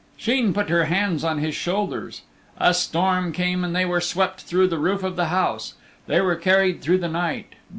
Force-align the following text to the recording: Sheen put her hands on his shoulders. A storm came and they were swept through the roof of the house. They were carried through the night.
Sheen 0.17 0.51
put 0.51 0.69
her 0.69 0.85
hands 0.85 1.23
on 1.23 1.37
his 1.37 1.53
shoulders. 1.53 2.23
A 2.57 2.73
storm 2.73 3.31
came 3.31 3.63
and 3.63 3.75
they 3.75 3.85
were 3.85 4.01
swept 4.01 4.41
through 4.41 4.67
the 4.67 4.79
roof 4.79 5.03
of 5.03 5.15
the 5.15 5.25
house. 5.27 5.75
They 6.07 6.21
were 6.21 6.35
carried 6.35 6.81
through 6.81 6.97
the 6.97 7.07
night. 7.07 7.53